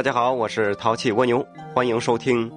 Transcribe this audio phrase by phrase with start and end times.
[0.00, 2.50] 大家好，我是淘气蜗牛，欢迎收听《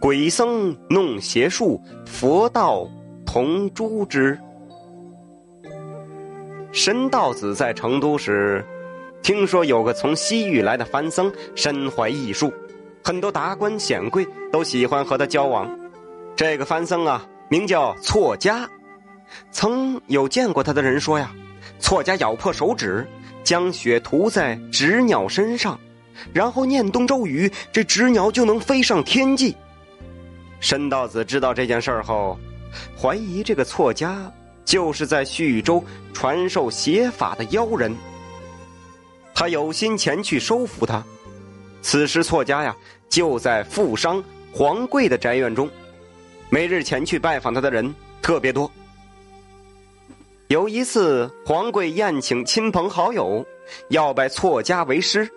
[0.00, 2.84] 鬼僧弄邪术，佛道
[3.24, 4.36] 同诛之》。
[6.72, 8.64] 神道子在成都时，
[9.22, 12.52] 听说有个从西域来的番僧身怀异术，
[13.04, 15.70] 很多达官显贵都喜欢和他交往。
[16.34, 18.68] 这个番僧啊，名叫错家。
[19.52, 21.30] 曾有见过他的人说呀，
[21.78, 23.06] 错家咬破手指，
[23.44, 25.78] 将血涂在纸鸟身上。
[26.32, 29.54] 然后念动咒语，这纸鸟就能飞上天际。
[30.60, 32.38] 申道子知道这件事后，
[33.00, 34.30] 怀疑这个错家
[34.64, 37.94] 就是在徐州传授邪法的妖人。
[39.34, 41.02] 他有心前去收服他。
[41.80, 42.76] 此时错家呀，
[43.08, 44.22] 就在富商
[44.52, 45.70] 黄贵的宅院中，
[46.50, 48.68] 每日前去拜访他的人特别多。
[50.48, 53.46] 有一次，黄贵宴请亲朋好友，
[53.90, 55.30] 要拜错家为师。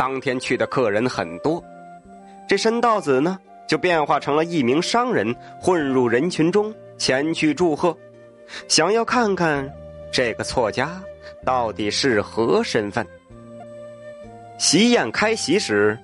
[0.00, 1.62] 当天去的客人很多，
[2.48, 7.94] 这申道子呢就变化成了一名商人，混入人群中前去祝贺，
[8.66, 9.70] 想要看看
[10.10, 10.98] 这个错家
[11.44, 13.06] 到底是何身份。
[14.58, 15.98] 席宴开席时，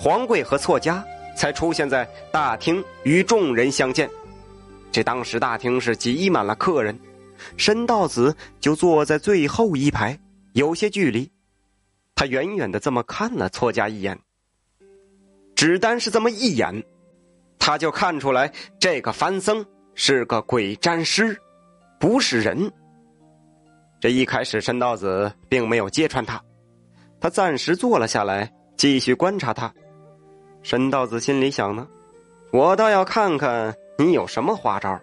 [0.00, 1.04] 黄贵和错家
[1.36, 4.08] 才出现在大厅，与众人相见。
[4.90, 6.98] 这当时大厅是挤满了客人，
[7.58, 10.18] 申道子就坐在最后一排，
[10.54, 11.30] 有些距离。
[12.14, 14.18] 他远远的这么看了错家一眼，
[15.54, 16.84] 只单是这么一眼，
[17.58, 21.36] 他就看出来这个番僧是个鬼占尸，
[21.98, 22.70] 不是人。
[24.00, 26.42] 这一开始，申道子并没有揭穿他，
[27.20, 29.72] 他暂时坐了下来，继续观察他。
[30.62, 31.88] 申道子心里想呢，
[32.52, 35.00] 我倒要看看你有什么花招。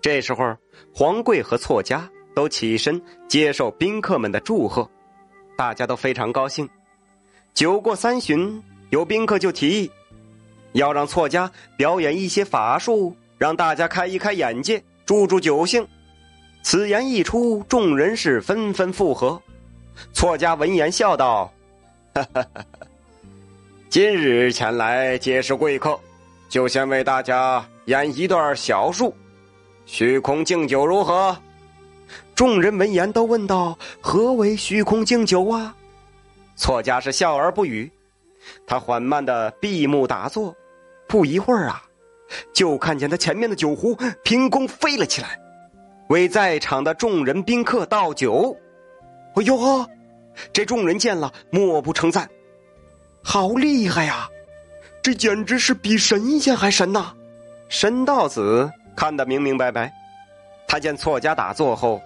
[0.00, 0.56] 这时候，
[0.94, 4.88] 黄贵和错家都起身接受宾客们的祝贺。
[5.60, 6.66] 大家都非常高兴。
[7.52, 9.90] 酒过三巡，有宾客就提议，
[10.72, 15.86] 要让错家表演一些法术，让大家开一开眼界，助助酒兴。
[16.62, 19.38] 此言一出，众人是纷纷附和。
[20.14, 21.52] 错家闻言笑道
[23.90, 26.00] ：“今日前来皆是贵客，
[26.48, 29.14] 就先为大家演一段小术，
[29.84, 31.36] 虚空敬酒如何？”
[32.40, 35.76] 众人闻言都问道：“何为虚空敬酒啊？”
[36.56, 37.92] 错家是笑而不语。
[38.66, 40.56] 他缓慢的闭目打坐，
[41.06, 41.82] 不一会儿啊，
[42.54, 45.38] 就看见他前面的酒壶凭空飞了起来，
[46.08, 48.56] 为在场的众人宾客倒酒。
[49.34, 49.86] 哎呦呵！
[50.50, 52.26] 这众人见了，莫不称赞
[53.22, 54.26] ：“好厉害呀！
[55.02, 57.12] 这简直是比神仙还神呐！”
[57.68, 59.92] 神道子看得明明白白，
[60.66, 62.00] 他见错家打坐后。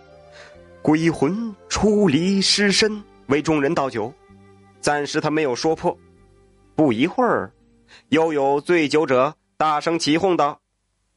[0.84, 4.12] 鬼魂出离尸身，为众人倒酒。
[4.82, 5.96] 暂时他没有说破。
[6.76, 7.50] 不一会儿，
[8.10, 10.60] 又有醉酒者大声起哄道：“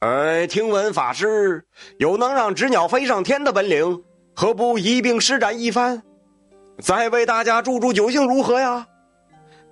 [0.00, 1.62] 哎，听闻法师
[1.98, 4.02] 有能让纸鸟飞上天的本领，
[4.34, 6.02] 何不一并施展一番，
[6.80, 8.86] 再为大家助助酒兴，如何呀？”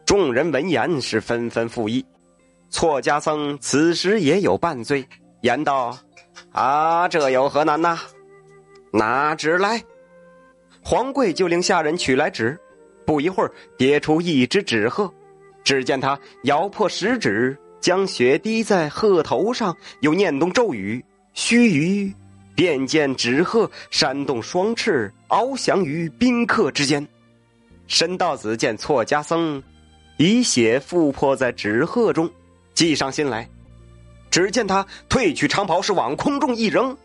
[0.04, 2.04] 众人闻言是纷纷附议。
[2.68, 5.08] 错家僧此时也有半醉，
[5.40, 5.96] 言道
[6.52, 7.98] ：“啊，这有何难呐？”
[8.96, 9.84] 拿纸来，
[10.82, 12.58] 黄贵就令下人取来纸。
[13.04, 15.12] 不一会儿，叠出一只纸鹤。
[15.62, 21.04] 只见他咬破食指，将血滴在鹤头上，又念动咒语。
[21.34, 22.14] 须臾，
[22.54, 27.06] 便见纸鹤扇动双翅，翱翔于宾客之间。
[27.86, 29.62] 申道子见错家僧
[30.16, 32.30] 以血覆破在纸鹤中，
[32.72, 33.46] 计上心来。
[34.30, 36.96] 只见他褪去长袍，是往空中一扔。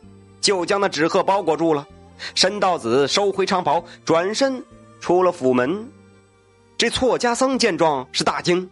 [0.41, 1.87] 就将那纸鹤包裹住了。
[2.35, 4.63] 申道子收回长袍，转身
[4.99, 5.89] 出了府门。
[6.77, 8.69] 这错家僧见状是大惊，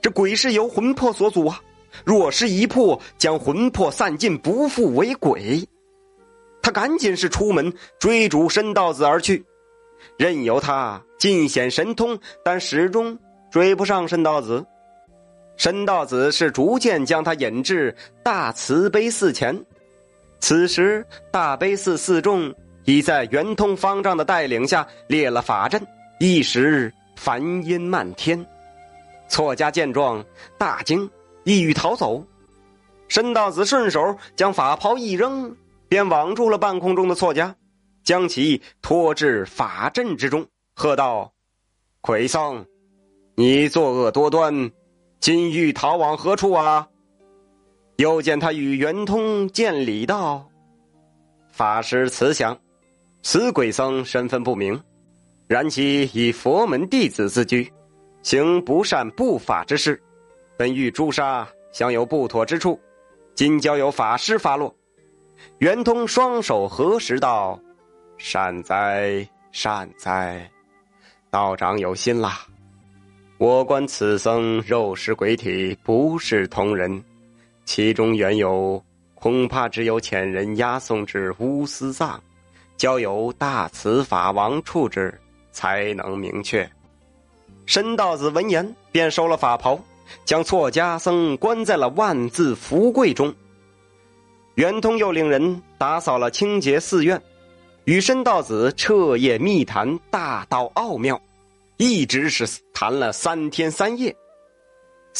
[0.00, 1.60] 这鬼是由魂魄所组啊！
[2.04, 5.66] 若是一破，将魂魄散尽，不复为鬼。
[6.62, 9.44] 他赶紧是出门追逐申道子而去，
[10.18, 13.18] 任由他尽显神通，但始终
[13.50, 14.64] 追不上申道子。
[15.56, 19.58] 申道子是逐渐将他引至大慈悲寺前。
[20.40, 22.54] 此时，大悲寺寺众
[22.84, 25.84] 已在圆通方丈的带领下列了法阵，
[26.20, 28.44] 一时梵音漫天。
[29.28, 30.24] 错家见状
[30.56, 31.08] 大惊，
[31.44, 32.24] 意欲逃走。
[33.08, 35.54] 申道子顺手将法袍一扔，
[35.88, 37.54] 便网住了半空中的错家，
[38.04, 41.32] 将其拖至法阵之中，喝道
[42.00, 42.64] ：“魁僧，
[43.34, 44.70] 你作恶多端，
[45.20, 46.88] 今欲逃往何处啊？”
[47.98, 50.48] 又见他与圆通见礼道
[51.50, 52.56] ：“法师慈祥，
[53.22, 54.80] 此鬼僧身份不明，
[55.48, 57.68] 然其以佛门弟子自居，
[58.22, 60.00] 行不善不法之事，
[60.56, 62.78] 本欲诛杀，想有不妥之处，
[63.34, 64.72] 今交由法师发落。
[65.58, 67.60] 圆通双手合十道
[68.16, 70.48] ：“善哉，善哉，
[71.30, 72.46] 道长有心啦。
[73.38, 77.02] 我观此僧肉食鬼体，不是同人，
[77.68, 78.82] 其中缘由，
[79.14, 82.18] 恐怕只有遣人押送至乌斯藏，
[82.78, 85.12] 交由大慈法王处置，
[85.52, 86.66] 才能明确。”
[87.66, 89.78] 申道子闻言，便收了法袍，
[90.24, 93.34] 将错家僧关在了万字福柜中。
[94.54, 97.20] 圆通又令人打扫了清洁寺院，
[97.84, 101.20] 与申道子彻夜密谈大道奥妙，
[101.76, 104.16] 一直是谈了三天三夜。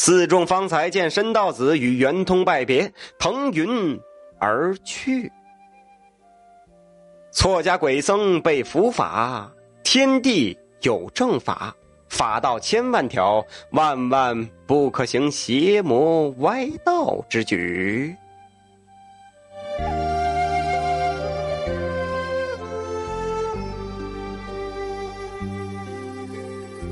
[0.01, 3.99] 四众方才见申道子与圆通拜别，腾云
[4.39, 5.29] 而去。
[7.31, 9.51] 错家鬼僧被伏法，
[9.83, 11.75] 天地有正法，
[12.07, 18.15] 法道千万条，万万不可行邪魔歪道之举。